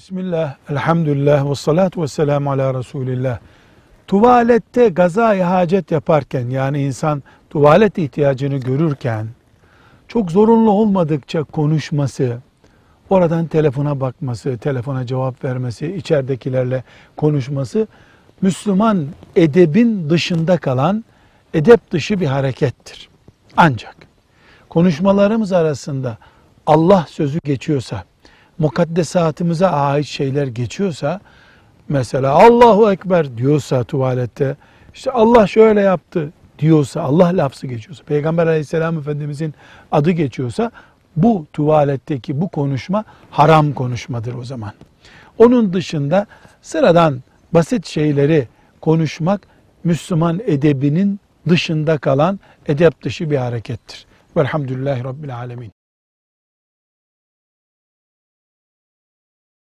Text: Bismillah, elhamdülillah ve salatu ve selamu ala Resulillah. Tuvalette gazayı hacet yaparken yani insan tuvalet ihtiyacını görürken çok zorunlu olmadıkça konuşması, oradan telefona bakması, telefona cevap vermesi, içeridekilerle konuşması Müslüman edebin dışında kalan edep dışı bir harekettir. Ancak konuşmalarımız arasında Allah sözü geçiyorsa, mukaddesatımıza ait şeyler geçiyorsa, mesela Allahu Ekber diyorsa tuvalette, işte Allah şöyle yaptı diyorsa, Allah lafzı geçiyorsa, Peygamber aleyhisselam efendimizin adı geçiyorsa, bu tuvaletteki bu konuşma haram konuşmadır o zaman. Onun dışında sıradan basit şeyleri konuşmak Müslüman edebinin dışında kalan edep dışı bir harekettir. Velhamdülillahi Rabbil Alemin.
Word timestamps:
Bismillah, 0.00 0.54
elhamdülillah 0.70 1.50
ve 1.50 1.54
salatu 1.54 2.02
ve 2.02 2.08
selamu 2.08 2.50
ala 2.50 2.74
Resulillah. 2.74 3.38
Tuvalette 4.06 4.88
gazayı 4.88 5.42
hacet 5.42 5.90
yaparken 5.90 6.50
yani 6.50 6.82
insan 6.82 7.22
tuvalet 7.50 7.98
ihtiyacını 7.98 8.56
görürken 8.56 9.26
çok 10.08 10.30
zorunlu 10.30 10.70
olmadıkça 10.70 11.42
konuşması, 11.44 12.38
oradan 13.10 13.46
telefona 13.46 14.00
bakması, 14.00 14.58
telefona 14.58 15.06
cevap 15.06 15.44
vermesi, 15.44 15.94
içeridekilerle 15.94 16.84
konuşması 17.16 17.86
Müslüman 18.42 19.06
edebin 19.36 20.10
dışında 20.10 20.58
kalan 20.58 21.04
edep 21.54 21.90
dışı 21.90 22.20
bir 22.20 22.26
harekettir. 22.26 23.08
Ancak 23.56 23.96
konuşmalarımız 24.68 25.52
arasında 25.52 26.18
Allah 26.66 27.06
sözü 27.08 27.38
geçiyorsa, 27.44 28.04
mukaddesatımıza 28.60 29.68
ait 29.70 30.06
şeyler 30.06 30.46
geçiyorsa, 30.46 31.20
mesela 31.88 32.32
Allahu 32.32 32.92
Ekber 32.92 33.36
diyorsa 33.36 33.84
tuvalette, 33.84 34.56
işte 34.94 35.10
Allah 35.10 35.46
şöyle 35.46 35.80
yaptı 35.80 36.32
diyorsa, 36.58 37.02
Allah 37.02 37.26
lafzı 37.36 37.66
geçiyorsa, 37.66 38.04
Peygamber 38.04 38.46
aleyhisselam 38.46 38.98
efendimizin 38.98 39.54
adı 39.92 40.10
geçiyorsa, 40.10 40.70
bu 41.16 41.46
tuvaletteki 41.52 42.40
bu 42.40 42.48
konuşma 42.48 43.04
haram 43.30 43.72
konuşmadır 43.72 44.34
o 44.34 44.44
zaman. 44.44 44.72
Onun 45.38 45.72
dışında 45.72 46.26
sıradan 46.62 47.22
basit 47.52 47.86
şeyleri 47.86 48.48
konuşmak 48.80 49.40
Müslüman 49.84 50.40
edebinin 50.46 51.20
dışında 51.48 51.98
kalan 51.98 52.40
edep 52.66 53.02
dışı 53.02 53.30
bir 53.30 53.36
harekettir. 53.36 54.06
Velhamdülillahi 54.36 55.04
Rabbil 55.04 55.36
Alemin. 55.36 55.79